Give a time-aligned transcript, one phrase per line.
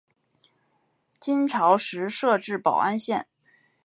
[1.19, 3.27] 金朝时设置保安县。